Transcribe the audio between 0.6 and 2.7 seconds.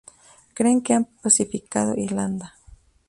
que han pacificado Irlanda.